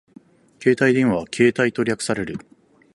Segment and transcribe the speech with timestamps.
[0.59, 2.39] 携帯電話はケータイと略される